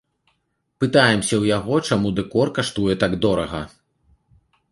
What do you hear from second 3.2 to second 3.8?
дорага.